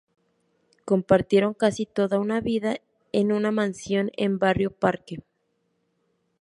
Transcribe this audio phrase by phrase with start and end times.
[0.83, 2.77] Compartieron casi toda una vida
[3.11, 5.21] en una mansión en Barrio Parque.